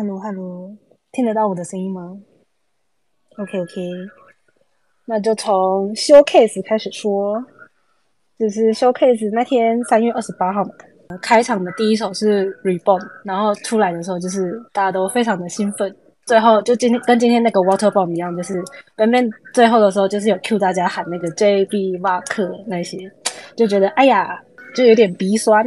[0.00, 0.74] Hello，Hello，
[1.12, 2.16] 听得到我的声音吗
[3.36, 3.82] ？OK，OK，
[5.04, 7.36] 那就从 showcase 开始说，
[8.38, 10.70] 就是 showcase 那天三月二十八号嘛，
[11.20, 15.94] 开场的第一首是 Reborn，然后出来的时候就是大家都非常的兴奋，
[16.24, 18.64] 最后就今天跟今天那个 Water Bomb 一样，就是
[18.96, 22.96] 边边最后的时候就是有 Q 大家喊那个 JB 瓦克那些，
[23.54, 24.42] 就觉得哎呀，
[24.74, 25.62] 就有点鼻酸，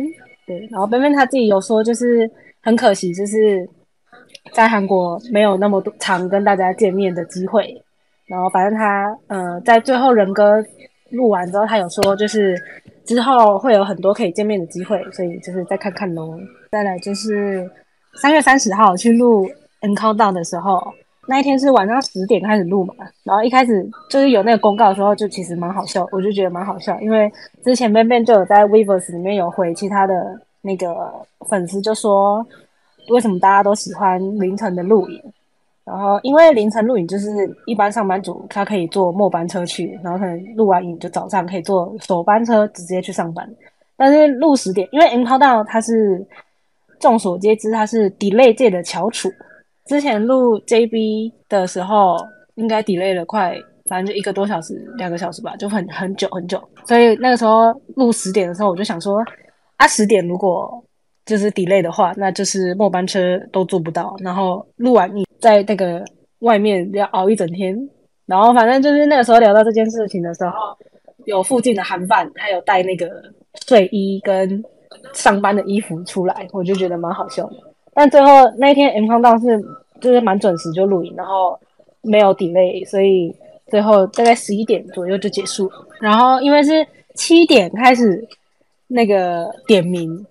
[0.47, 2.27] 对，然后边边他自己有说就是
[2.63, 3.69] 很可惜，就是。
[4.51, 7.81] 在韩国没有那么多常跟大家见面的机会，
[8.27, 10.63] 然后反正他呃在最后人歌
[11.11, 12.55] 录完之后，他有说就是
[13.05, 16.37] 之后会有很多可以见面的机会，所以就是再看看喽。
[16.69, 17.67] 再来就是
[18.15, 19.49] 三月三十号去录
[19.81, 20.93] encore 的时候，
[21.27, 22.93] 那一天是晚上十点开始录嘛，
[23.23, 27.31] 然后一开始就是有那个公告的时候，就其实蛮好笑，我就觉得蛮好笑，因为
[27.63, 31.11] 之前 Ben Ben 就有在 Weverse 里面有回其他的那个
[31.49, 32.45] 粉丝就说。
[33.09, 35.21] 为什么大家都喜欢凌晨的录影？
[35.85, 37.29] 然后因为凌晨录影就是
[37.65, 43.45] 一般上班族他可以坐末班车去，然后可能录完影就早上可以坐首班车直接去上班。
[43.97, 46.25] 但是录十点，因为 M 跑道它是
[47.01, 49.29] 众所皆知，它是 delay 界的翘楚。
[49.85, 52.15] 之前录 JB 的时候，
[52.55, 53.53] 应该 delay 了快，
[53.89, 56.61] 反正就一个多小时、两个小时吧，就很很久很久。
[56.85, 59.21] 所以那个时候录十点的时候，我就想说，
[59.75, 60.81] 啊，十点如果。
[61.25, 64.15] 就是 delay 的话，那就是末班车都做不到。
[64.19, 66.03] 然后录完你在那个
[66.39, 67.77] 外面要熬一整天。
[68.25, 70.51] 然后反正就是那个时候聊到这件事情的时候，
[71.25, 73.09] 有附近的韩饭，他有带那个
[73.67, 74.63] 睡衣跟
[75.13, 77.55] 上班的衣服出来，我就觉得蛮好笑的。
[77.93, 79.61] 但最后那一天 M 康道是
[79.99, 81.59] 就是蛮准时就录影，然后
[82.01, 83.33] 没有 delay，所以
[83.67, 85.69] 最后大概十一点左右就结束。
[85.99, 86.85] 然后因为是
[87.15, 88.25] 七点开始
[88.87, 90.25] 那个点名。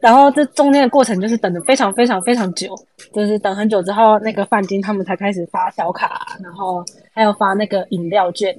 [0.00, 2.74] 然后这中间的过程就是等的非常非常非常久，
[3.12, 8.54] 就是等很久之后，那个范金他们才开始发小卡，然后还有发那个饮料券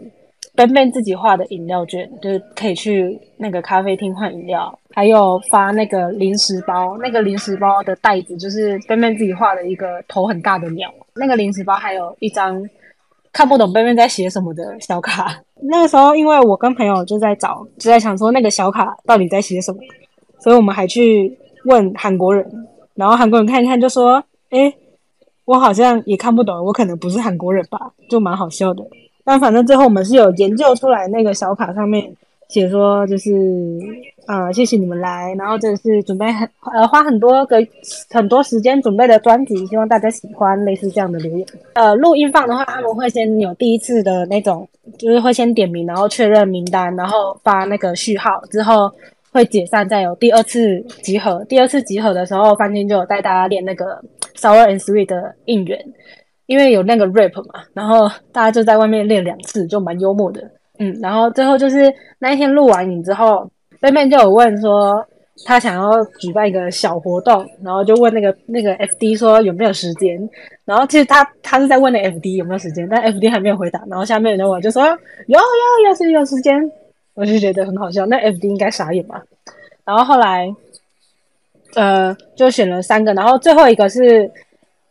[0.56, 12.68] ，Ben Ben 自己画的饮料券，就是可以去那个咖啡厅换饮料，还有发那个零食包，那个零食包的袋子就是 Ben Ben 自己画的一个头很大的鸟，那个零食包还有一张
[13.32, 15.40] 看不懂 Ben Ben 在写什么的小卡。
[15.62, 19.78] 那个时候因为我跟朋友就在找，就在想说那个小卡到底在写什么。
[20.40, 22.46] 所以我们还去问韩国人，
[22.96, 24.74] 然后韩国人看一看就说：“哎，
[25.46, 28.84] 我好像也看不懂，我可能不是韩国人吧？”就蛮好笑的。
[29.24, 32.10] 但反正最后我们是有研究出来，那个小卡上面
[32.48, 33.32] 写说就是
[34.26, 37.58] 呃，谢谢你们来，然后这是准备很呃花很多个
[38.10, 41.46] 很多时间准备的专辑，希望大家喜欢，类似这样的留言。
[41.74, 44.66] 呃，录音放的话，他们会先有第一次的那种，
[44.98, 48.90] 就是会先点名，然后确认名单，然后发那个序号之后。
[49.38, 51.46] 会解散，再有第二次集合。
[51.46, 54.04] 第二次集合的时候，范天就有带大家练那个
[54.36, 55.80] sour and sweet 的应援，
[56.48, 57.62] 因为有那个 rap 嘛。
[57.76, 60.42] 然后大家就在外面练两次，就蛮幽默的。
[60.80, 63.48] 嗯，然后最后就是那一天录完影之后，
[63.80, 65.06] 对面就有问说
[65.46, 70.18] 他想要举办一个小活动，然后就问那个那个 FD 说有没有时间。
[70.66, 73.84] 然后其实他他是在问那 FD 有没有时间，但 FD 还没有回答。
[73.88, 74.84] 然后下面的我就说
[75.28, 76.60] 有有有是有时间。
[77.18, 79.24] 我就觉得很好笑，那 F D 应该傻眼吧？
[79.84, 80.48] 然后后来，
[81.74, 84.32] 呃，就选了三个，然后最后一个是，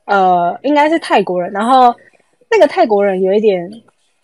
[0.07, 1.53] 呃，应该是泰国人。
[1.53, 1.95] 然后
[2.51, 3.71] 那个泰国人有一点，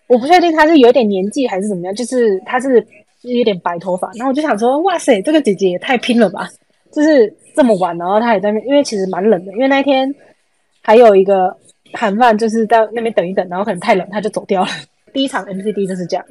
[0.09, 2.85] 我不确定他是有点年纪还是怎么样，就是他是
[3.21, 4.11] 有点白头发。
[4.17, 6.49] 然后我就想说，哇塞，这个姐姐也太拼了吧！
[6.91, 10.13] 就是这么晚，然后她也在那边，因为其实蛮冷的，因为那一天
[10.83, 11.57] 还有一个
[11.93, 14.69] 韩饭，就是在那边等一等，然后可能太冷，他就走掉了。
[15.13, 16.27] 第一场 M C D 就是这样。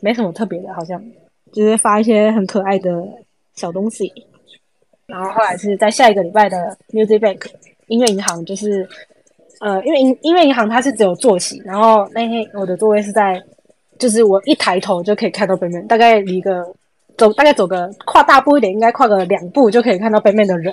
[0.00, 1.02] 没什么特别的，好像
[1.52, 2.90] 就是发一些很可爱的
[3.54, 4.12] 小东西。
[5.06, 7.46] 然后后来是在下一个礼拜的 Music Bank
[7.88, 8.88] 音乐银行，就是
[9.60, 13.42] 呃，因为音音乐银行它是只有坐席，然后那天我的座位是在，
[13.98, 16.64] 就是我一抬头就可以看到背面，大概离个
[17.16, 20.72] 走大概走个跨大步一点，应该跨个两步就可以看到背面的人，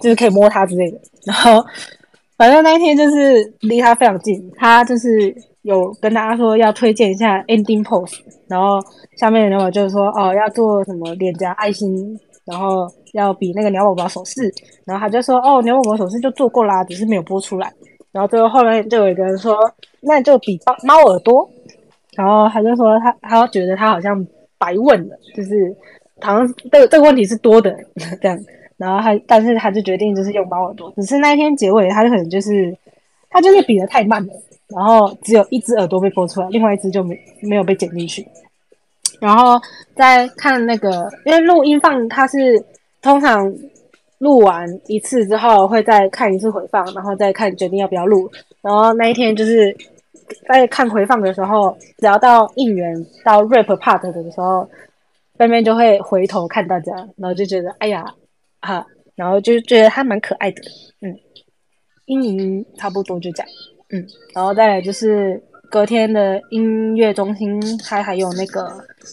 [0.00, 0.98] 就是可以摸他之类的。
[1.24, 1.64] 然后
[2.36, 5.34] 反正那一天就是离他非常近，他就是。
[5.66, 8.78] 有跟大家说要推荐一下 ending pose，然后
[9.16, 14.52] 下面的话就是说哦要做什么脸颊爱心，然后要比那个鸟宝宝手势，
[14.84, 17.72] 然后他就说哦鸟宝宝手势就做过啦，只是没有播出来。
[18.12, 19.58] 然后最后后面就有一个人说
[20.02, 21.50] 那就比猫耳朵，
[22.16, 24.24] 然后他就说他他觉得他好像
[24.58, 25.74] 白问了，就是
[26.20, 27.76] 好像这个这个问题是多的
[28.22, 28.38] 这样，
[28.76, 32.72] 然后他但是他就决定就是用猫耳朵，只是那一天结尾他就可能就是
[33.28, 34.32] 他就是比的太慢了。
[34.68, 38.26] 然后只有一只耳朵被播出来，另外一只就没没有被剪进去。
[39.20, 39.60] 然后
[39.94, 42.62] 再看那个，因为录音放它是
[43.00, 43.54] 通常
[44.18, 48.30] 录完一次之后会再看一次回放，然后再看决定要不要录。
[48.60, 49.74] 然后那一天就是
[50.48, 54.68] 在看回放的时候，只要到应援到 rap part 的时候，
[55.38, 58.04] 边边就会回头看大家，然后就觉得哎呀
[58.60, 58.84] 哈，
[59.14, 60.60] 然后就觉得他蛮可爱的，
[61.00, 61.16] 嗯，
[62.06, 63.48] 英差不多就这样，
[63.90, 64.04] 嗯，
[64.34, 65.40] 然后再来就是
[65.70, 68.62] 隔天的音乐中心，它还有那个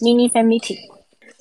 [0.02, 0.78] mini fan meeting，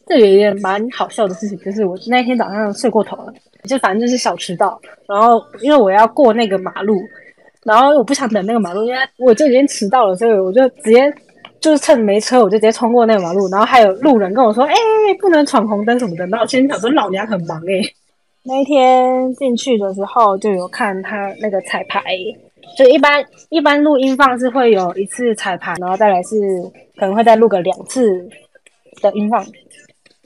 [0.05, 3.33] 这有一件蛮好笑的事情，就是我那天早上睡过头了。
[3.63, 4.77] 就反正就是小迟到，
[5.07, 7.01] 然后因为我要过那个马路，
[7.63, 11.09] 然后我不想等那个马路，因为我就已经迟到了，所以我就直接
[11.61, 13.47] 就是趁没车，我就直接冲过那个马路。
[13.47, 14.75] 然后还有路人跟我说：“哎，
[15.17, 17.81] 不能闯红灯什么的。”然后我心想说：“老娘很忙哎。”
[18.43, 22.03] 那一天进去的时候就有看他那个彩排，
[22.77, 26.35] 就一般一般录音放是会有一次彩排，然后再来是
[26.97, 28.27] 可能会再录个两次
[29.01, 29.43] 的音放。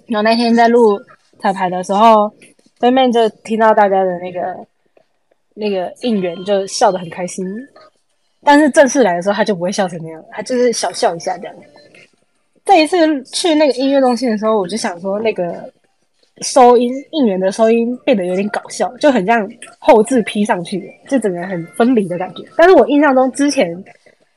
[0.07, 0.99] 然后那天在录
[1.39, 2.31] 彩排的时候。
[2.79, 4.55] 对面就听到大家的那个
[5.55, 7.43] 那个应援，就笑得很开心。
[8.43, 11.55] 但是正式来的时候，他就不会笑成那样，他就是小笑一下这样。
[12.63, 15.67] 这一次去那个音乐中心的时候，我就想说，那个
[16.41, 19.47] 收音应援的收音变得有点搞笑，就很像
[19.79, 22.43] 后置 P 上去的，就整个很分离的感觉。
[22.55, 23.83] 但是我印象中之前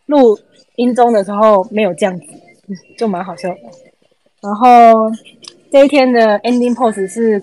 [0.06, 0.38] 录
[0.76, 2.26] 音中的时候没有这样子，
[2.98, 3.56] 就蛮好笑的。
[4.40, 5.10] 然后
[5.70, 7.42] 这一天的 ending pose 是。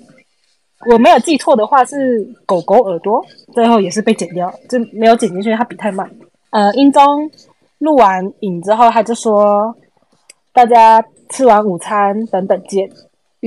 [0.91, 3.19] 我没有记错的话是狗狗耳朵，
[3.51, 6.07] 最后也是被剪掉，就没有剪进去，它比太慢。
[6.51, 7.03] 呃，音中
[7.79, 9.75] 录完影之后，他就说
[10.53, 12.87] 大家吃完午餐等等见。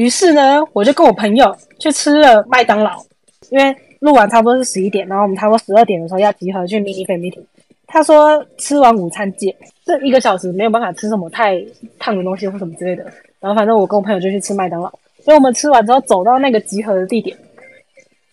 [0.00, 3.04] 于是呢，我就跟我朋友去吃了麦当劳，
[3.50, 7.44] 因为录完差不多是十一点，然后我们差不多十二点的时候要集合去 mini meeting。
[7.86, 9.54] 他说吃完午餐见，
[9.84, 11.62] 这一个小时没有办法吃什么太
[11.98, 13.04] 烫的东西或什么之类的。
[13.40, 14.90] 然后反正我跟我朋友就去吃麦当劳。
[15.22, 17.36] 所以我们吃完之后走到那个集合的地点，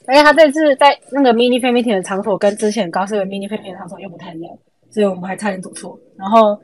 [0.05, 4.57] 而且他这次在那个 mini fan meeting 的场所跟之前高斯的 mini fan meeting 的场所又不太一样，
[4.89, 5.99] 所以我们还差点走错。
[6.15, 6.57] 然后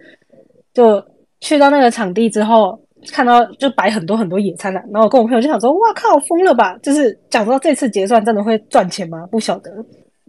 [0.74, 1.04] 就
[1.42, 2.80] 去到那个场地之后，
[3.12, 4.84] 看到就摆很多很多野餐篮。
[4.92, 9.28] 然后我跟我朋友就想说：“哇靠，疯了吧！”就是讲说这次结算真的会赚钱吗？
[9.32, 9.72] 不晓得。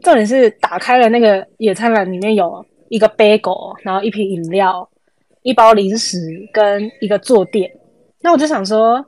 [0.03, 4.89] 重点是打开了那个野餐篮，里面有一个杯狗，然后一瓶饮料，
[5.43, 6.19] 一包零食
[6.53, 7.71] 跟一个坐垫。
[8.21, 9.05] 那我就想说。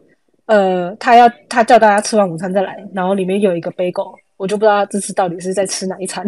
[0.46, 6.25] 呃，他要他叫大家吃完午餐再来，然后里面有一个杯狗，我就不知道这次到底是在吃哪一餐。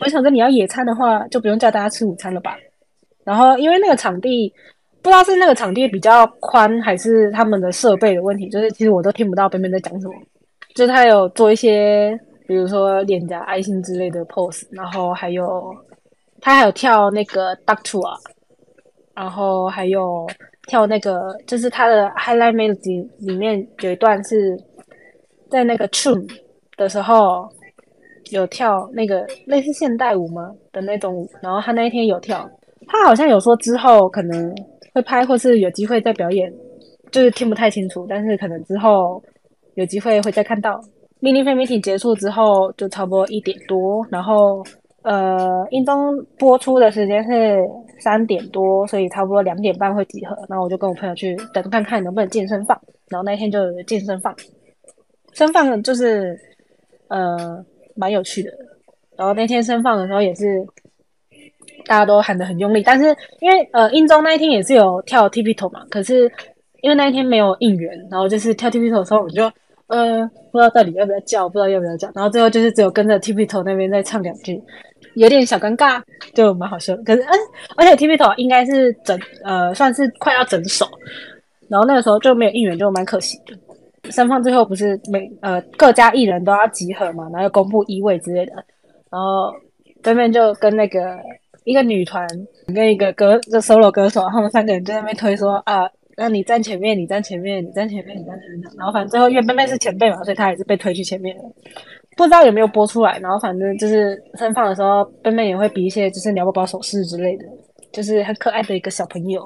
[0.00, 2.56] 我想着你要野餐的话，就不用叫大家吃午餐了吧。
[3.22, 4.52] 然后因为那个场地
[5.02, 10.14] 不知道是那个场地比较宽，还是他们的设备的问题，就是其实我都听不到边边在讲什么。
[10.74, 15.44] 就是他有做一些，比如说脸颊爱心之类的 pose，然后还有
[16.40, 18.08] 他还有跳那个 duck tour，
[19.14, 20.26] 然后还有。
[20.68, 24.56] 跳那个就是他的 highlight melody 里面有一段是
[25.50, 26.24] 在那个 tune
[26.76, 27.48] 的时候
[28.30, 32.48] 有跳那个类似现代舞吗的那种舞，然后他那一天有跳，
[32.86, 34.54] 他好像有说之后可能
[34.94, 36.52] 会拍或是有机会再表演，
[37.10, 39.22] 就是听不太清楚，但是可能之后
[39.74, 40.80] 有机会会再看到。
[41.20, 44.62] mini Family 结束之后就差不多一点多，然后。
[45.04, 47.58] 呃，音中播出的时间是
[47.98, 50.36] 三点多，所以差不多两点半会集合。
[50.48, 52.80] 然后我就跟我朋友去等看看能不能健身放。
[53.10, 54.32] 然后那天就有健身放，
[55.32, 56.38] 身放就是
[57.08, 57.36] 呃
[57.96, 58.52] 蛮有趣的。
[59.16, 60.64] 然后那天身放的时候也是
[61.86, 63.06] 大家都喊得很用力，但是
[63.40, 66.30] 因为呃音中那一天也是有跳 T P 头嘛，可是
[66.80, 69.44] 因为那一天没有应援，然后就是跳 T P 头的时候我就
[69.86, 74.62] 呃不知道到底要不要叫，不知道要不要叫，然后最后就是只有跟着 T P 头那边再唱两句。
[75.14, 76.00] 有点小尴尬，
[76.32, 76.96] 就蛮好笑。
[77.04, 77.38] 可是，嗯，
[77.76, 80.86] 而且 T P 头应该是整，呃，算是快要整首，
[81.68, 84.10] 然后那个时候就没有应援，就蛮可惜的。
[84.10, 88.54] 三方最后不是每呃各家艺人都要集合嘛，然后公布一位之类的，
[89.10, 89.52] 然后
[90.02, 91.18] 对面就跟那个
[91.64, 92.26] 一个女团
[92.74, 98.70] 跟一个歌就 solo 歌手，他们三个人在那边推说啊，那你站前面，你站前面，你站前面，你站前面。
[98.76, 101.42] 然后反正最后因为妹妹是前辈嘛，所以她也是被推去前面了。
[102.16, 107.44] 不知道有没有播出来，然后反正就是盛放的时候，笨笨也会比一些就是鸟宝宝手势之类的，
[107.90, 109.42] 就是很可爱的一个小朋友。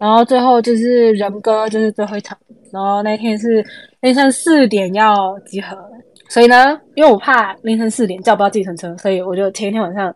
[0.00, 2.36] 然后最后就是人歌，就是最后一场。
[2.72, 3.64] 然后那天是
[4.00, 5.76] 凌晨四点要集合，
[6.28, 10.12] 所以呢，因为我怕凌晨四点叫不到计程车，所以我就前一天晚上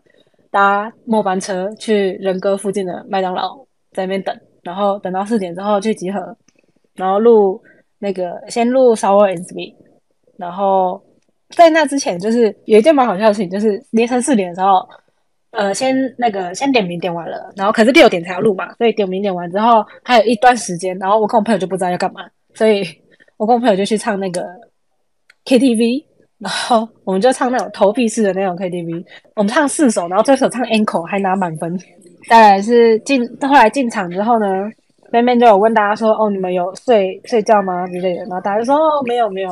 [0.51, 3.57] 搭末班车去人歌附近的麦当劳
[3.91, 6.35] 在那边等，然后等到四点之后去集合，
[6.95, 7.61] 然后录
[7.97, 9.75] 那个先录 Sour and Sweet。
[10.37, 11.03] 然后
[11.49, 14.87] 在那之前，就是有一件蛮好笑的事情，就是凌晨四点的时候，
[15.51, 22.21] 呃，先那个先点名点完了，然后可是六点才要录嘛，所以点名点完之后还有一段时间，然后我跟我朋友就不知道要干嘛，
[22.53, 22.83] 所以
[23.37, 24.41] 我跟我朋友就去唱那个
[25.45, 26.05] KTV，
[26.39, 29.05] 然后我们就唱那种投币式的那种 KTV，
[29.35, 31.77] 我们唱四首，然后这首唱 encore 还拿满分。
[32.29, 34.47] 再来是进后来进场之后呢
[35.11, 39.49] ，Ben Ben 就有问大家说：“哦，你们有睡睡觉吗？”之类的，然后大家就说：“哦，没有没有。”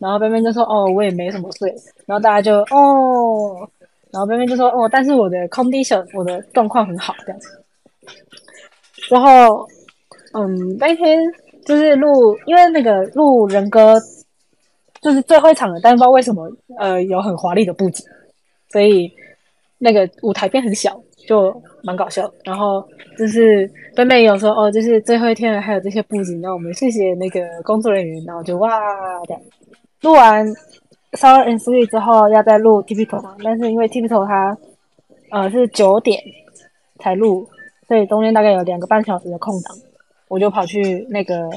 [0.00, 1.74] 然后 Ben Ben 就说：“哦，我也没什么睡。”
[2.06, 3.68] 然后大家就哦，
[4.10, 7.40] 然后 Ben Ben 就说：“哦，但是我的 condition 我的状况很好。”这样。
[8.92, 9.66] 之后，
[10.32, 11.18] 嗯，那天
[11.66, 13.96] 就是录，因为那个录人歌，
[15.00, 18.04] 就是最后一场的，但不知道为什么，呃，有很华丽的布景，
[18.68, 19.10] 所以
[19.78, 22.30] 那个舞台变很小，就蛮搞笑。
[22.44, 28.70] 然后就是贝贝有说，哦，就是最后一天了，还有这些布景，那我们谢谢那个工作人员，然后就哇
[29.26, 29.42] 这样。
[30.02, 30.46] 录完
[31.12, 34.56] 《Sour and Sweet》之后，要再录《Tipto 嘛，但是因为《T P 头》它，
[35.30, 36.22] 呃，是九点
[36.98, 37.46] 才录。
[37.88, 39.76] 所以中间大概有两个半小时的空档，
[40.28, 41.50] 我就跑去那个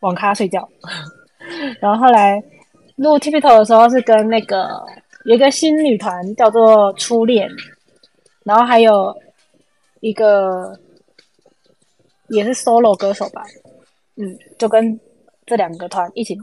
[0.00, 0.68] 网咖睡觉。
[1.80, 2.42] 然后后来
[2.96, 4.68] 录 t i p t o 的时候是跟那个
[5.24, 7.48] 有一个新女团叫做初恋，
[8.44, 9.14] 然后还有
[10.00, 10.78] 一个
[12.28, 13.42] 也是 solo 歌手吧，
[14.16, 14.98] 嗯，就跟
[15.46, 16.36] 这两个团一起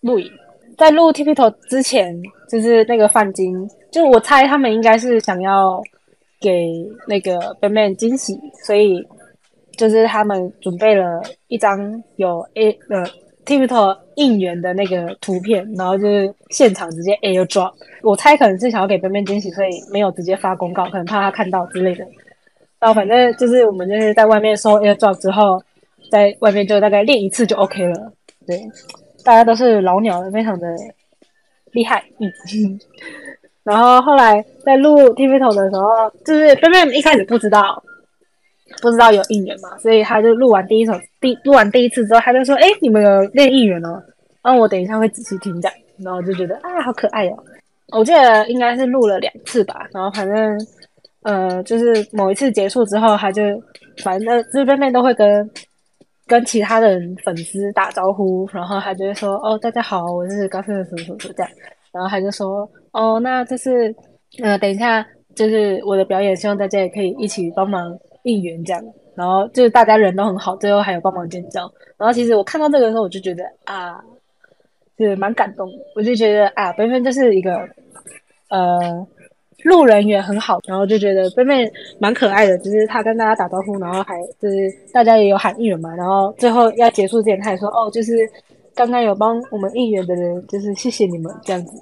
[0.00, 0.30] 录影。
[0.76, 2.14] 在录 t i p t o 之前，
[2.50, 5.82] 就是那个范金，就我猜他们应该是想要。
[6.38, 6.68] 给
[7.08, 9.02] 那个 Batman 惊喜，所以
[9.78, 13.02] 就是他们准备了一张有 A 呃
[13.46, 17.72] TikTok 应援的那个图片，然后就是现场直接 Air Drop。
[18.02, 22.04] 我猜可能是想要给妹妹惊喜，所以没有直接发公告，可能怕他看到之类的。
[22.78, 25.62] 然后反正就是我们就是在外面收 Air Drop 之后，
[26.10, 28.12] 在外面就大概练一次就 OK 了。
[28.46, 28.60] 对，
[29.24, 30.66] 大家都是老鸟了，非常的
[31.72, 32.04] 厉害。
[32.18, 32.30] 嗯。
[33.64, 37.82] 然后后来在录 TV 头的时候，就是贝贝一开始不知道，
[38.82, 44.02] 不知道有应援嘛，所以他就录完第一首，第录完第一次之后，他就说：“哎，你们有练应援哦。”
[44.42, 47.36] 然后我等一下会仔细听讲，然后就觉得啊，好可爱哦。
[47.92, 50.66] 我记得应该是录了两次吧，然后反正
[51.22, 53.42] 呃，就是某一次结束之后，他就
[54.02, 55.50] 反正就是贝贝都会跟
[56.26, 61.52] 跟其他的人粉丝打招呼，然后他就会说：“哦，大家好，我是高胜的什么什么这样。”
[61.92, 63.94] 然后他就说：“哦，那这是，
[64.42, 67.96] 呃，等一下就是我的表演，希望大家也可以一起帮忙
[68.26, 68.84] 应援这样。
[69.14, 71.62] 然后就是大家人都很好，最后还有帮忙尖叫。
[71.96, 73.98] 然后其实我看到这个时候，我就觉得啊，
[74.98, 75.78] 是蛮感动的。
[75.94, 77.56] 我就觉得啊，贝贝就是一个
[78.50, 79.06] 呃
[79.64, 82.58] 路人缘很好，然后就觉得贝贝蛮可爱的。
[82.58, 85.94] 就是他跟大家打招呼，然后还就是大家也有喊应援嘛。
[85.94, 88.12] 然后最后要结束之前，他也说：哦，就是。”
[88.76, 91.72] 刚刚有帮我们应援的人，就是谢谢你们这样子，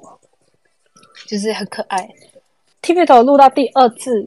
[1.27, 2.09] 就是很可爱。
[2.83, 4.25] T P 头录到第二次，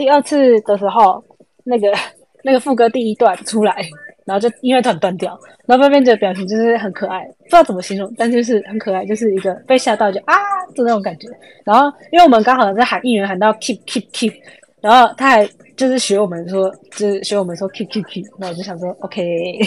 [0.00, 1.22] 第二次的时候，
[1.62, 1.92] 那个
[2.42, 3.76] 那个副歌第一段出来，
[4.24, 10.34] 然后就音乐突然断掉，然后外面的表情就是很可爱，不知道怎么形容，但就是很可爱，就是一个被吓到就啊，
[10.74, 11.28] 的那种感觉。
[11.66, 14.32] 然后因为我们刚好在喊应援，喊到 keep keep keep，
[14.80, 19.60] 然后他还就是学我们说，就是学我们说 keep keep keep，那我就想说 OK。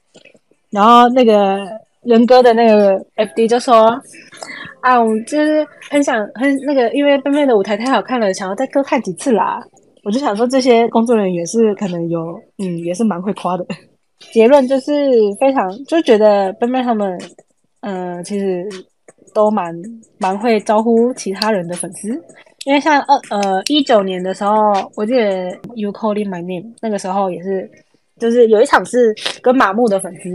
[0.72, 1.60] 然后那个
[2.04, 4.00] 人哥的那个 FD 就说
[4.80, 9.62] ：“啊，我就是很想很那个，因为贝贝的舞台太好看了，想要再多看几次啦。”
[10.04, 13.66] 我就想说，这些工作人员是可能有，嗯，也是蛮会夸的。
[14.32, 14.92] 结论就是
[15.40, 17.18] 非常就觉得贝贝他们，
[17.80, 18.64] 嗯，其实
[19.34, 19.74] 都蛮
[20.18, 22.08] 蛮会招呼其他人的粉丝。
[22.64, 24.54] 因为像二呃一九年的时候，
[24.94, 27.70] 我记得 You Calling My Name 那个时候也是。
[28.16, 30.30] 就是有一场是跟马木的粉丝，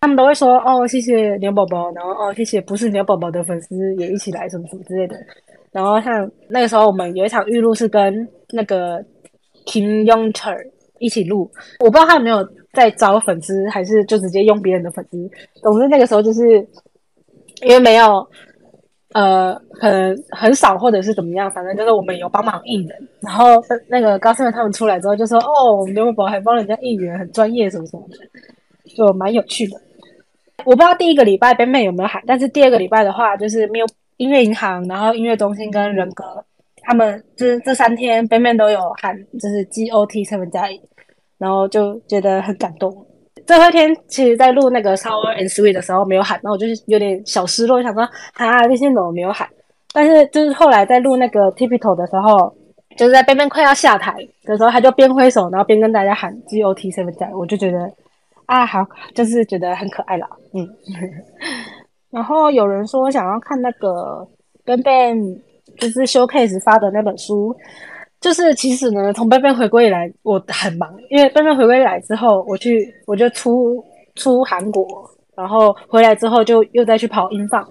[0.00, 5.16] 他们都会说哦谢谢牛宝宝，然后哦谢谢不是牛宝宝的粉丝也一起来什么什么之类的。
[5.72, 9.02] 然后像那个时候我们有一场预录是跟那个
[9.66, 10.58] Kim Young Chul
[10.98, 11.50] 一起录，
[11.80, 15.30] 我不知道他有没有在招粉丝，还是就直接用别人的粉丝。
[15.60, 16.58] 总之那个时候就是
[17.62, 18.26] 因为没有。
[19.14, 22.98] 呃，很很少，或者是怎么样，反正就是我们有帮忙应援。
[23.20, 28.16] 然后那个高盛他们出来之后就说：“哦，刘文博还帮人家应援，很专业，什么什么的，
[28.96, 29.78] 就蛮有趣的。”
[30.64, 36.42] 我不知道第一个礼拜 Ben Ben 有没有喊，但是第二个礼拜的话，就是没有音乐银行，然后音乐中心跟人格，
[36.82, 40.80] 他们就是这三天背面都有喊，就是 G O T 他们加一，
[41.38, 43.06] 然后就觉得很感动。
[43.46, 48.02] 最后一天，其实，在录那个 Sour and Sweet 的时候没有喊，那我就是有点小失落，想说
[48.34, 49.48] 啊，那些怎么没有喊？
[49.92, 52.54] 但是就是后来在录那个 Typical 的时候，
[52.96, 54.14] 就是在边边快要下台
[54.44, 57.90] 的时候，他就边挥手，然后边跟大家喊 G O T Seven 在，我就觉得
[58.46, 60.68] 啊，好，就是觉得很可爱啦，嗯。
[62.10, 64.26] 然后有人说想要看那个
[64.64, 65.16] Ben Ben
[65.82, 67.54] 就是 Showcase 发的那本书。
[68.20, 74.86] 就是其实呢，从贝贝回归以来，我很忙，因为贝贝回归来之后，我去我就出出韩国，
[75.34, 77.68] 然后回来之后就又再去跑音放，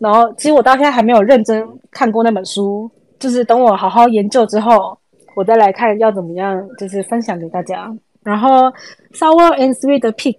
[0.00, 4.98] 然后其实我到现在还没有认真看过那本书，就是等我好好研究之后，
[5.36, 7.94] 我再来看要怎么样，就是分享给大家。
[8.24, 8.70] 然后
[9.12, 10.38] 《Sour and Sweet Peak》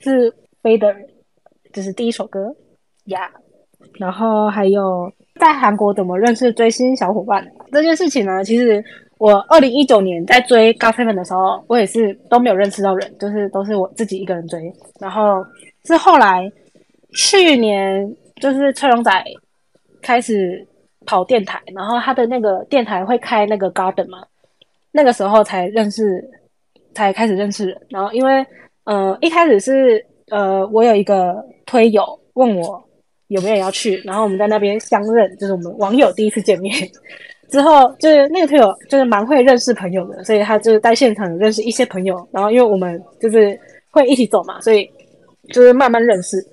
[0.00, 0.92] 是 Fade
[1.72, 2.52] 这是第一首歌
[3.04, 3.30] 呀。
[3.98, 5.10] 然后还有
[5.40, 8.44] 在韩国怎么认识追星小伙伴这件事情呢？
[8.44, 8.82] 其实
[9.18, 14.72] 我二零一九年在追 GOT7 的时候，我也是都没有认识到人，就是都是我自己一个人追。
[15.00, 15.44] 然后
[15.84, 16.50] 是后来
[17.12, 19.24] 去年就是崔荣仔
[20.02, 20.66] 开始
[21.04, 24.18] 跑电台，然后他的那个电台会开那个 Garden 嘛，
[24.92, 26.28] 那个时候才认识。
[26.94, 28.42] 才开始认识人，然后因为，
[28.84, 32.82] 呃，一开始是，呃，我有一个推友问我
[33.28, 36.74] 有没有要去，然后我们在那边相认，就是我们网友第一次见面。
[37.48, 43.58] 之后就是那个朋友就是蛮会认识朋友的，所以他就是在现场认识一些朋友，然后因为我们就是
[43.90, 44.90] 会一起走嘛，所以
[45.52, 46.44] 就是慢慢认识。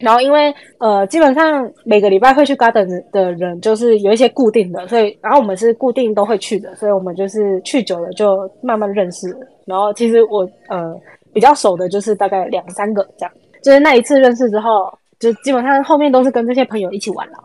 [0.00, 9.34] 然后因为呃，基本上每个礼拜会去 Garden 的人就是有一些固定的，所以然后我们是固定都会去的，所以我们就是去久了就慢慢认识。
[9.64, 10.94] 然后其实我呃
[11.32, 17.38] 比较熟的就是大概两三个这样，就是那一次认识之后，就基本上后面都是跟这些朋友一起玩了，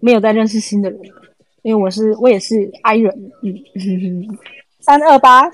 [0.00, 1.00] 没有再认识新的人。
[1.62, 4.26] 因为我是我也是 I 人，嗯，
[4.80, 5.50] 三二八，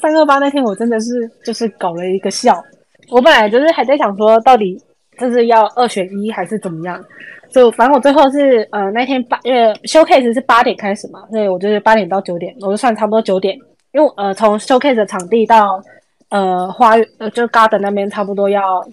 [0.00, 2.62] 三二八那天我真的是就是搞了一个笑，
[3.10, 4.80] 我本来就是还在想说到底。
[5.18, 7.02] 就是要二选一还是怎么样？
[7.50, 13.58] 就反正我最后是呃那天八，因为 showcase 是八点开始嘛，所以我就是八点到九点，我就算差不多九点，
[13.92, 15.82] 因为呃从 showcase 的场地到
[16.28, 18.86] 呃花呃就 garden 那边差不多要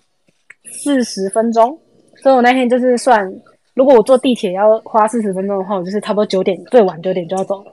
[0.72, 1.78] 四十分钟，
[2.24, 3.32] 所以我那天就是算，
[3.76, 7.72] 如果我坐地铁要花四十分钟的话，我就是差不多九点最晚九点就要走了，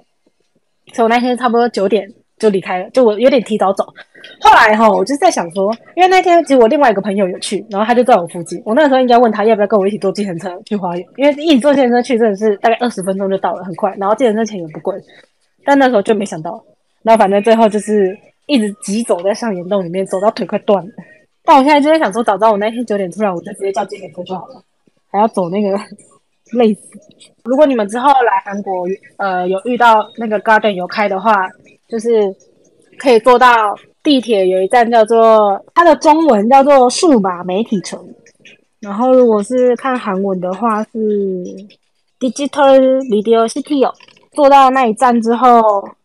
[0.92, 2.12] 所以我那天差不多九点。
[2.40, 3.84] 就离开了，就我有点提早走。
[4.40, 8.58] 后来哈，我就在想说，因为那天其实我另外一个朋友有去，然后他就在我附近。
[8.64, 13.94] 我那时候应该问他要不要跟我一起坐计程车去花园，因为一起坐计程车去真的是大概二十分钟就到了，很快。
[13.98, 14.94] 然后计程车钱也不贵，
[15.66, 16.52] 但那时候就没想到。
[17.02, 20.90] 然后反正最后就是一直急走在上岩洞里面，走到腿快断了。
[21.44, 24.62] 但我现在就在想说，早知道我那天九点出来，我就直接叫计程车就好了，
[25.10, 25.78] 还要走那个
[26.52, 26.80] 累死。
[27.44, 31.48] 如果你们之后来韩国，呃，有遇到那个 Garden 有开的话。
[31.90, 32.32] 就是
[33.00, 37.98] 可以坐到地铁，有一站叫做它的中文叫做数码媒体城，
[38.78, 41.44] 然后如果是看韩文的话是
[42.20, 43.92] Digital Video City 哦。
[44.30, 45.60] 坐到那一站之后，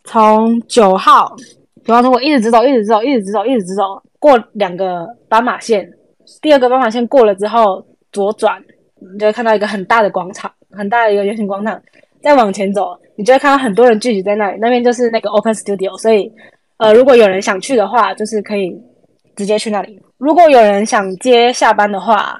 [0.06, 1.36] 从九号
[1.84, 5.88] 九号通过一直直走，一直直走，一直直走，一直直走，过两个斑马线，
[6.42, 8.60] 第二个斑马线过了之后左转，
[9.14, 11.80] 你就会看到一个很大的广场，很大的一个圆形广场。
[12.24, 16.32] 再往前走，你就会看到很多人聚集在那里，那边就是那个 Open Studio，所以，
[16.78, 18.76] 呃，如果有人想去的话，就是可以
[19.36, 20.02] 直接去那里。
[20.18, 22.36] 如果有人想接下班的话，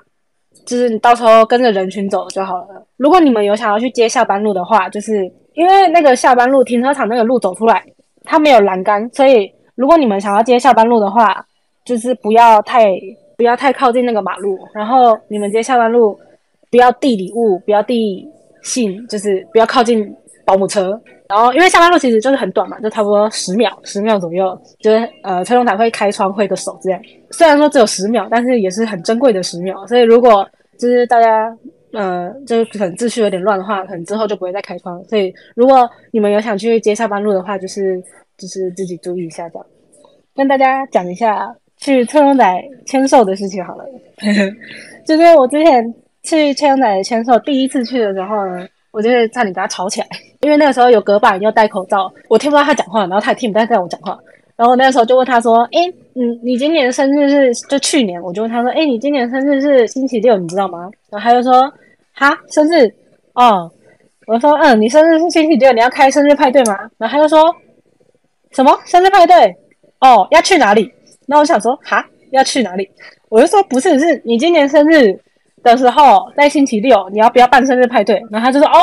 [0.66, 2.84] 就是你到时候跟着人群走就好了。
[2.98, 7.86] 如果你们有想要去接下班路的话，就是因为那个下班路停车场那个路走出来，
[8.24, 11.46] 它没有栏杆，所以如果你们想要接下班路的话，
[11.86, 13.00] 就是不要太
[13.38, 16.20] 不要太靠近那个马路，然后你们接下班路
[16.70, 18.28] 不要递礼物，不要递。
[18.66, 20.12] 信就是不要靠近
[20.44, 27.00] 保姆车，然后因为下班路其实就是很短嘛，就差不多十秒，十秒左右，就是呃，车龙台会开窗挥个手这样。
[27.30, 29.86] 虽然说只有十秒，但是也是很珍贵的十秒。
[29.86, 30.44] 所以如果
[30.80, 31.56] 就是大家
[31.94, 35.00] 呃，就是可能秩序有点乱的话，可能之后就不会再开窗。
[35.04, 38.02] 所以如果你们有想去接下班路的话，就是
[38.36, 39.68] 就是自己注意一下这样。
[40.34, 43.86] 跟大家讲一下去车龙仔签售的事情好了，
[45.06, 45.94] 就是我之前。
[46.28, 50.08] 去千阳仔签售，第一次去的时候呢，我就是差点跟他吵起来，
[50.42, 54.18] 因为那个时候有隔板又戴口罩，我听不到他讲话，然后他也听不到我讲话。
[54.56, 55.82] 然后那个时候就问他说：“哎，
[56.16, 61.72] 嗯，你今年生日是就去年？”我就问他说：“哎，你今年生日是星期六，你知道吗？”然后他就说
[62.16, 62.92] ：“哈，生日
[63.36, 63.72] 哦。”
[64.26, 67.56] 我说：“嗯，你生日是星期六，你要开生日派对吗？”然后他就说
[68.50, 69.56] ：“什么生日派对？
[70.00, 70.92] 哦，要去哪里？”
[71.26, 72.90] 那我想说：“哈，要去哪里？”
[73.30, 75.20] 我就说：“不是，是你今年生日。”
[75.66, 78.22] 的时候在星期六，你要不要办生日派对？
[78.30, 78.78] 然后他就说：“哦，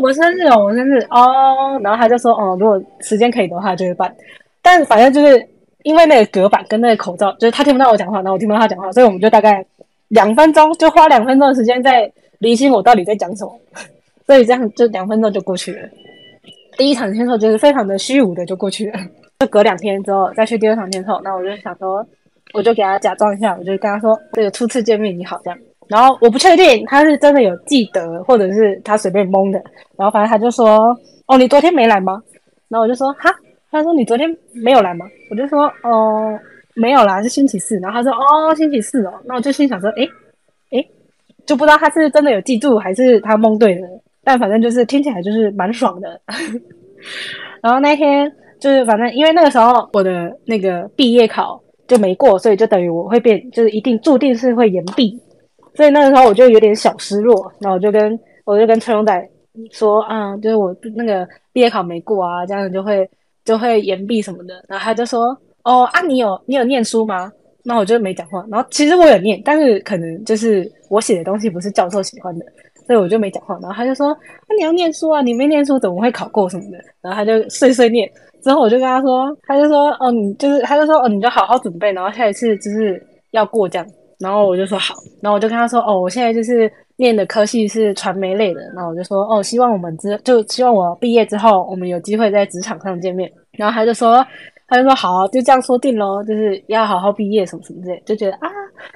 [0.00, 4.14] 我生日哦，我生日哦。”然后他就说：“哦，如果时间可以的话，就会办。”
[4.62, 5.44] 但反正就是
[5.82, 9.66] 因为那个隔板跟那个口罩，就是他听不到我讲话，然后我听不到他讲话，所以我们就大概
[10.10, 12.08] 两分钟，就花两分钟的时间在
[12.38, 13.52] 理清我到底在讲什么。
[14.24, 15.88] 所以这样就两分钟就过去了。
[16.76, 19.00] 第一场签售就是非常的虚无的就过去了。
[19.38, 22.04] 就隔两天之后再去第二场签售，那我就想说，
[22.54, 25.56] 我就给他假装一下，我就跟他说：“这个初次见面，你好。”这样。
[25.86, 29.62] 然后我不确定他是真的有记得，或者是他随便蒙的。
[29.96, 30.92] 然后反正他就说
[31.26, 32.20] ：“哦，你昨天没来吗？”
[32.68, 33.30] 然后我就说：“哈。”
[33.70, 36.36] 他说：“你昨天没有来吗？”我就说：“哦，
[36.74, 40.04] 没有啦，是星期四。”然后他说：“哦，星期四哦。”那我就心想说：“诶，
[40.72, 40.90] 诶，
[41.46, 43.88] 就不知道他是真的有记住还是他蒙对了，
[44.24, 46.20] 但反正就是听起来就是蛮爽的。
[47.62, 55.18] 然后那天就是反正因为那个时候我的那个毕业考就没过，所以就等于我会变，就是一定注定是会延毕，
[55.74, 57.50] 所以那个时候我就有点小失落。
[57.60, 59.28] 然后我就跟我就跟春龙仔
[59.72, 63.08] 说啊，就是我那个毕业考没过啊，这样就会
[63.44, 64.62] 就会延毕什么的。
[64.68, 67.32] 然后他就说哦啊，你有你有念书吗？
[67.64, 68.44] 那我就没讲话。
[68.50, 72.46] 然后其实我有念，但是可能就是我写的东西不是教授喜欢的。
[72.86, 74.16] 所以我就没讲话，然后他就说
[74.48, 78.10] ：“那你要念书啊，你没念书怎么会考过什么的？”然后他就碎碎念。
[78.42, 83.86] 之后我就跟他说：“他就说哦，你就是，他就说哦，你就好好准备，然后下一次就是要过这样。”
[84.18, 94.24] 然后我就说好，然后我就跟他说：“哦，我现在就是念的科系是传媒类的。”然后我就说：“哦，希望我们之就希望我毕业之后，我们有机会在职场上见面。”然后他就说
[94.68, 98.48] ：“他就说好，就这样说定喽，就是要好好毕业什么什么之类。”就觉得啊，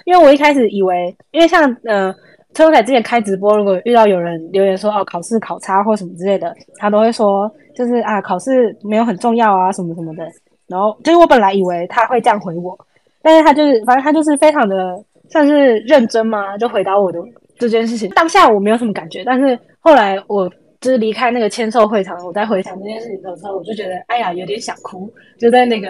[0.05, 2.15] 因为我一开始以为，因为像呃。
[2.55, 10.27] 车仔之前开直播，如果遇到有人留言说哦考试考差或什么之类的，他都会说就是啊考试没有很重要啊什么什么的。
[10.69, 12.79] 然后就是我本来以为他会这样回我，
[13.23, 17.19] 但是他就是反正他就是非常的算是认真嘛，就回答我的
[17.59, 18.09] 这件事情。
[18.11, 20.49] 当下我没有什么感觉，但是后来我
[20.81, 25.89] 就是离开那个签售会场，我在回想这件事情的时候，我就觉得哎呀有点想哭，就在那个。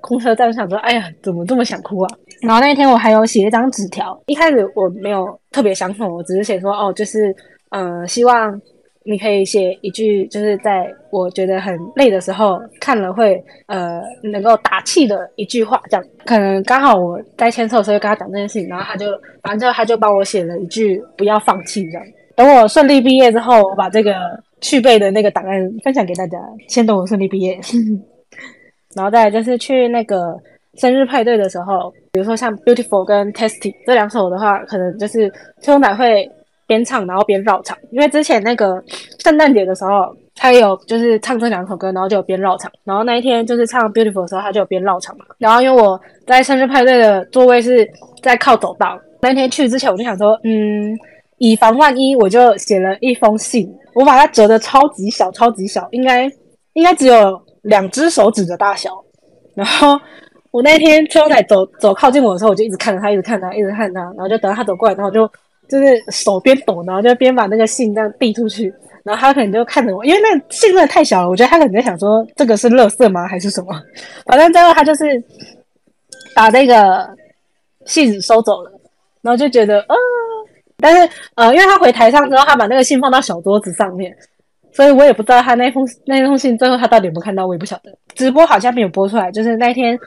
[0.00, 2.16] 空车站想说，哎呀，怎么这么想哭啊？
[2.40, 7.34] 然后那一天我还有写一张纸条，一开始我没有特别想什么，我只是写说，哦，就是，
[7.70, 8.48] 嗯，希望
[9.04, 16.06] 你可以写一句，就是在我觉得很累的时候看了会，呃，能够打气的一句话，这样。
[16.24, 19.06] 可能刚好我在签售的时候跟他讲这件事情，然后他就，
[19.42, 22.02] 反正他就帮我写了一句不要放弃这样。
[22.36, 24.12] 等我顺利毕业之后，我把这个
[24.60, 26.38] 去背的那个档案分享给大家。
[26.68, 27.58] 先等我顺利毕业。
[28.94, 30.36] 然后再就是去那个
[30.74, 36.30] 生日派对的时候，比如说像 Beautiful 跟 Tasty 这两首的话，可能就是秋仔会
[36.68, 38.80] 边唱然后边绕场，因为之前那个
[39.18, 42.70] 圣诞节的时候，他有就是唱这两首歌，然后就有边绕场。
[42.84, 45.24] 然后那一天就是唱 Beautiful 的时候，他就有边绕场嘛。
[45.38, 47.84] 然后因为我在生日派对的座位是
[48.22, 50.96] 在靠走道，那天去之前我就想说，嗯，
[51.38, 56.30] 以防万一，我就写了一封信，我把它折的超级小，超级小，应该
[56.74, 57.42] 应该只有。
[57.62, 58.90] 两只手指的大小，
[59.54, 59.98] 然后
[60.52, 65.30] 我那天秋仔走走靠近我的时候，我就一直看着他，一直看他，一直看他，然后就等到他走过来，然后就
[65.68, 68.72] 就是手边抖，然后就边把那个信这样递出去，
[69.04, 73.68] 然后他可能就看着我，因为那信真的太小了，我觉得他可能在想说这个是垃圾吗，还是什么？
[74.26, 75.22] 反正最后他就是
[76.34, 77.08] 把那个
[77.86, 78.72] 信收走了，
[79.22, 79.96] 然后就觉得，呃，
[80.78, 84.16] 但是呃，因为他回台上之后，他把那个信放到小桌子上面。
[84.70, 87.92] 所以我也不知道他那封那封信最后他到底有没有看到，我也不晓得。
[88.14, 89.98] 直播好像没有播出来，就是那天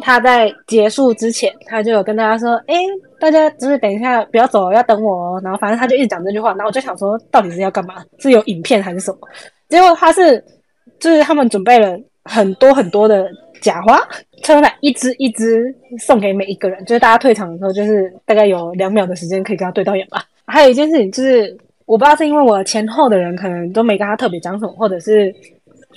[0.00, 2.74] 他在结束之前，他就有跟大家说：“哎，
[3.18, 8.04] 大家就是等一下不要走，要等我哦。”然后反正他就一直讲这句话，然后我就想说，到底是要干嘛？
[8.18, 9.18] 是有影片还是什么？
[9.68, 10.42] 结果他是
[10.98, 13.28] 就是他们准备了很多很多的
[13.60, 14.00] 假花，
[14.42, 20.24] 车来一支一支送给每一个人，就是大家退场的时候，就是大概有两秒的时间可以跟他对到眼吧。
[20.46, 21.56] 还有一件事情就是。
[21.86, 25.32] 我不知道是因为我前后的人可能都没跟他特别讲什么，或者是，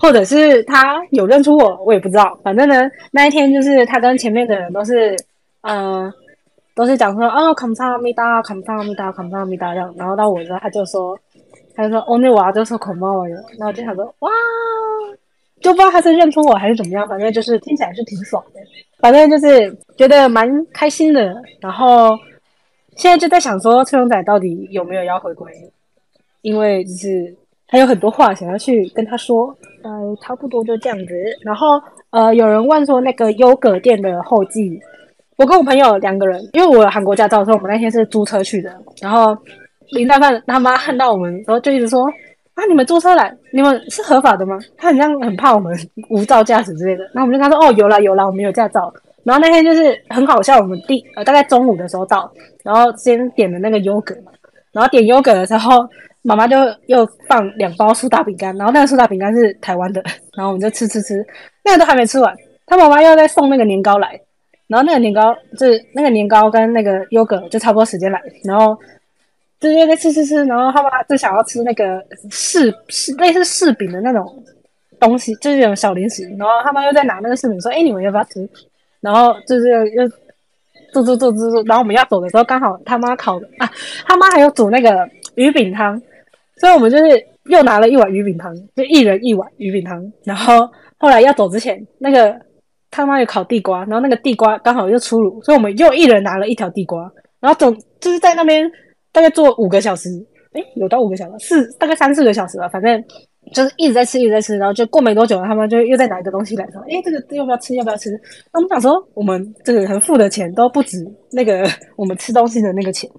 [0.02, 2.38] 或者是他有认出我，我也不知道。
[2.44, 5.16] 反正呢，那一天就是他跟前面的人都是，
[5.62, 6.12] 嗯，
[6.74, 9.94] 都是讲说哦，康萨米达，康萨米达，康萨米达这样。
[9.98, 11.20] 然后到我这，他就说，
[11.76, 13.44] 他就说哦，那娃就说孔猫了。
[13.58, 14.32] 然后就想说哇，
[15.62, 17.08] 就不知道他是认出我还是怎么样。
[17.08, 18.62] 反正就是听起来是挺爽的，
[19.00, 21.36] 反正就是觉得蛮开心的。
[21.60, 22.18] 然后
[22.96, 25.52] 现在就在想说，崔龙仔到底有没有要回归？
[26.42, 27.36] 因为就是
[27.72, 31.14] 还有很多话想要去跟他说，呃，差不多就这样子。
[31.46, 31.80] 然后
[32.10, 34.80] 呃，有人问说那个优格店的后记，
[35.38, 38.76] 我跟我朋友两个人，因为我有韩国驾照，所以我们那天是租车去的。
[39.00, 39.38] 然后
[39.92, 42.08] 林大范他妈看到我们，然后就一直说
[42.56, 44.58] 啊，你们租车来，你们是合法的吗？
[44.76, 45.72] 他很像很怕我们
[46.10, 47.04] 无照驾驶之类的。
[47.14, 48.92] 然后我们就跟他说，哦，有啦有啦，我们有驾照。
[49.24, 52.32] 然后那天就是很好笑，我们第呃大概中午的时候到，
[52.64, 54.32] 然后先点的那个优格嘛，
[54.72, 55.88] 然后点优格的时候。
[56.30, 60.00] 妈妈就又放两包苏打饼干，然后那个苏打饼干是台湾的，
[60.38, 61.26] 然后我们就吃吃吃，
[61.66, 62.32] 那个都还没吃完，
[62.68, 64.10] 他妈妈又在送那个年糕来，
[64.68, 68.78] 然后那个年糕就是那个年糕跟那个优格就差不多时间来，然后
[69.60, 74.44] 就又在吃吃吃，然后他妈就想要吃那个柿柿类似柿饼的那种
[75.00, 78.48] 东西，就是那种小零食，然后他妈又在拿那个柿饼说：“哎，你们要不要吃？”
[79.02, 80.08] 然后就是又
[80.94, 83.68] 做做做做做，然后我们要走的时候，刚好他妈烤的啊，
[84.06, 86.00] 他妈还有煮那个鱼饼汤。
[86.60, 87.04] 所以我们就是
[87.46, 90.00] 又拿了一碗鱼饼汤，就一人一碗鱼饼汤。
[90.24, 92.38] 然后后来要走之前，那个
[92.92, 97.12] 他妈有烤地瓜，然后那个地瓜刚好又出炉，所以我们又一人拿了一条地瓜。
[97.40, 98.70] 然后总就是在那边
[99.12, 100.10] 大概坐五个小时，
[100.52, 103.02] 哎，有到五个小时，四大概三四个小时吧，反正
[103.54, 107.74] 就是一直在吃，一直在吃，然后就过没多久，他们就又再拿一个东西来说，哎，这个要不要吃？
[107.76, 108.12] 要不要吃？
[108.52, 110.98] 那我们想说，我们这个人付的钱都不止
[111.32, 113.10] 那个我们吃东西的那个钱。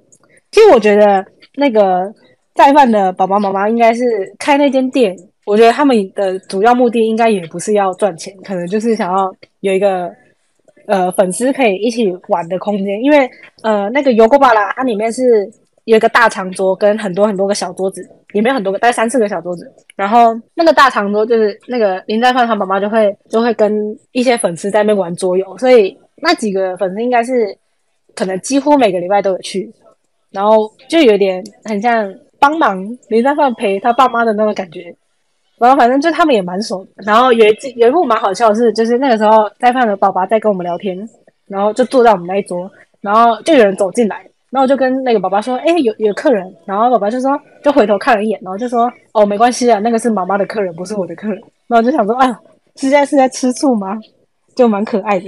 [0.50, 1.24] 其实我觉得
[1.57, 2.12] 那个
[2.54, 4.04] 在饭的爸爸妈妈应该是
[4.38, 10.10] 开那间店，我觉得他们的主要目的应该也不是要赚钱，可能就是想要有一个。
[10.86, 13.30] 呃，粉丝可以一起玩的空间，因为
[13.62, 15.48] 呃，那个油锅巴啦，它里面是
[15.84, 19.72] 有一个大长桌跟很多很多个小桌子，里面很多个，大概三四个小桌子。
[19.94, 27.56] 然后那个大长桌就是那个林在范他妈妈就会就会跟一些粉丝在那边玩桌游，所以那几个粉丝应该是
[28.16, 29.72] 可能几乎每个礼拜都有去，
[30.32, 34.92] 然后就有点很像帮忙林在范陪他爸妈的那种感觉。
[35.59, 40.98] 然后反正就他们也蛮熟，然后有一次有一幕蛮好笑的是，就是那个时候在饭的爸爸在跟我们聊天，
[41.46, 42.70] 然后就坐在我们那一桌，
[43.03, 52.40] 然后就有人走进来，然后就跟那个爸爸说：“哎，有有客人。”然后爸爸就说，就回头看了一眼，然后就说：“哦，没关系啊，那个是妈妈的客人，不是我的客人。”然后就想说：“啊，
[52.76, 53.98] 是在是在吃醋吗？”
[54.57, 55.26] 就蛮可爱的。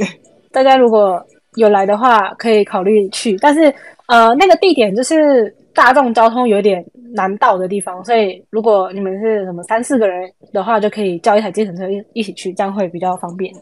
[0.50, 1.22] 大家如果
[1.56, 3.72] 有来的话，可以考虑去，但是
[4.06, 6.84] 呃，那个地点就是大众交通有点。
[7.14, 13.52] 难到的地方，所以如果你们是什么三四个人的话，就可以叫一台计程车一一起去，这样会比较方便。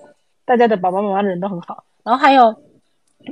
[0.45, 1.83] 大家的爸爸妈妈人都很好。
[2.05, 2.55] 然后还有，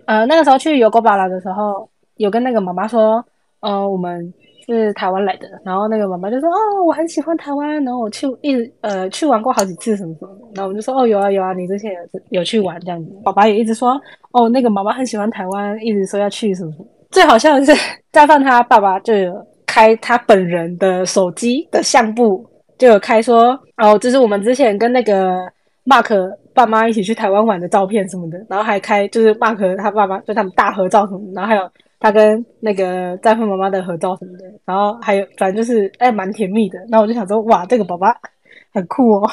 [0.06, 3.24] 呃，那个时候去游狗巴拉的时候，有跟那个妈妈说，
[3.60, 4.34] 呃，我们
[4.66, 5.48] 是台湾来的。
[5.64, 10.36] 然后那个妈妈就说，哦，我很喜欢台湾，然后我去一直呃去玩过好几次什么什么。
[10.52, 13.12] 然后我们就说，哦，有啊有啊，你之前有有去玩这样子。
[13.22, 13.90] 爸爸也一直说，
[14.32, 16.86] 哦，那个妈妈很喜欢台湾，一直说要去什么什么。
[17.10, 17.72] 最好笑的是，
[18.12, 19.32] 再放他爸爸就有。
[19.70, 22.42] 开他本人的手机的相簿，
[22.78, 25.36] 就有开说哦，这是我们之前跟那个
[25.84, 26.10] Mark
[26.54, 38.08] 爸妈一起去台湾玩的照片什么的，然后还开就是 Mark 他爸爸就他们大合照什么，然后还有他跟那个在婚妈妈的合照什么的，然后还有反正就是哎蛮甜蜜的，那我就想说哇，这个宝宝
[38.72, 39.30] 很酷哦。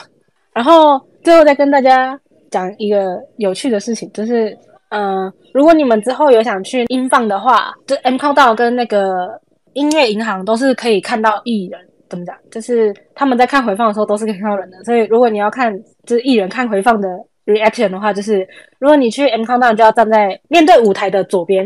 [0.53, 2.19] 然后最后再跟大家
[2.51, 4.55] 讲一个有趣的事情，就是
[4.95, 9.39] 嗯，如果你们之后有想去音放的话，就 M 康道跟那个。
[9.75, 11.77] 音乐银行都是可以看到艺人，
[12.07, 12.33] 怎么讲？
[12.49, 14.81] 就是他们在看回放的时候都是可以看到人的。
[14.85, 15.69] 所以如果你要看
[16.05, 17.09] 就是艺人看回放的
[17.45, 18.47] reaction 的话，就是
[18.79, 21.65] 如果你去 M Countdown 就要站在面对舞台的左边，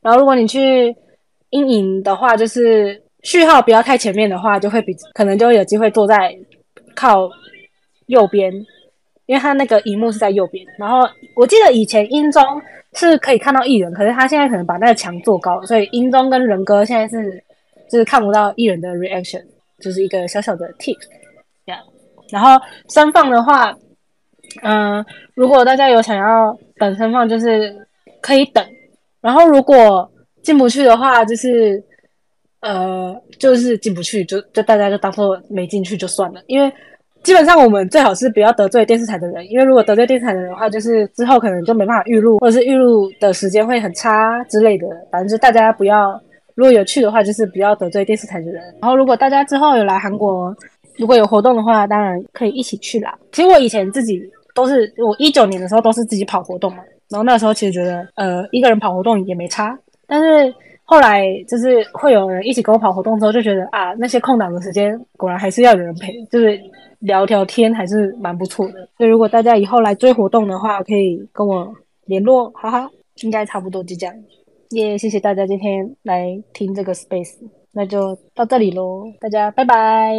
[0.00, 0.94] 然后如果你去
[1.50, 6.32] 阴影的话，就是序号不要太前面的话，就会比可能就有机会坐在
[6.94, 7.28] 靠
[8.06, 8.52] 右边，
[9.28, 10.66] 因为他那个荧幕是在右边。
[10.76, 12.42] 然后我记得以前音中
[12.94, 17.40] 是可以看到艺人，可是他现在可能把那个墙做高，所以音中跟人哥现在是。
[17.90, 19.42] 就是看不到艺人的 reaction，
[19.80, 20.94] 就是一个小小的 tip，
[21.64, 21.80] 这样。
[22.28, 23.74] 然后声放的话，
[24.62, 27.74] 嗯，如果大家有想要等声放，就是
[28.20, 28.62] 可以等。
[29.22, 30.06] 然后如果
[30.42, 31.82] 进不去的话，就是
[32.60, 36.42] 呃，就是进不去，就就大家就当做没进去就算了。
[36.46, 36.70] 因为
[37.28, 44.86] 基本上我们最好是不要得罪电视台的人，因为如果得罪电视台的人的话，就是之后可能就没办法预录，或者是预录的时间会很差之类的。
[45.12, 46.18] 反正就大家不要。
[46.54, 48.62] 如果有去的话，就是不要得罪电视台的人。
[48.80, 50.56] 然后，如果大家之后有来韩国，
[50.96, 53.14] 如果有活动的话，当然可以一起去啦。
[53.30, 54.22] 其实我以前自己
[54.54, 56.78] 都是，我一九年的时候都是自己跑活动嘛。
[57.10, 59.78] 然后那时候其实觉得，呃，一个人跑活动也没差。
[60.06, 60.54] 但是
[60.90, 66.58] 后来就是会有人一起跟我跑活动之后，就觉得啊，那些空档的时间果然还是要有人陪，就是
[67.00, 68.88] 聊聊天还是蛮不错的。
[68.96, 71.70] 所以如果大家以后来追活动的话，可以跟我
[72.06, 72.90] 联络，哈哈，
[73.22, 74.14] 应该差不多就这样。
[74.70, 77.34] 也谢谢大家今天来听这个 space，
[77.72, 80.14] 那就到这里喽，大家拜拜。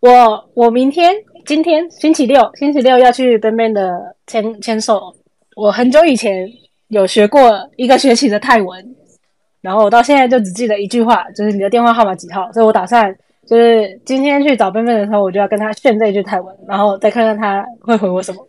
[0.00, 1.14] 我我明天
[1.46, 5.14] 今天星期六，星期六要去对面的签签售。
[5.54, 6.48] 我很久以前
[6.88, 8.96] 有学过一个学期的泰文，
[9.60, 12.50] 然后我到现在就只记得一句话，就是你的电话号码几号。
[12.52, 13.14] 所以我打算
[13.46, 18.46] 就是今天去找笨笨的时候，我就要跟他炫这一句泰文，然后再看看他会回我什么。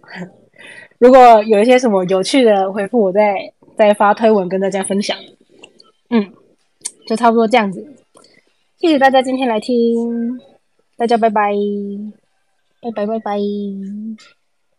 [0.99, 3.35] 如果有一些什么有趣的回复，我再。
[3.77, 5.17] 再发推文跟大家分享，
[6.09, 6.33] 嗯，
[7.07, 7.83] 就差不多这样子。
[8.77, 10.39] 谢谢大家今天来听，
[10.97, 11.51] 大家拜拜，
[12.81, 14.40] 拜拜拜拜。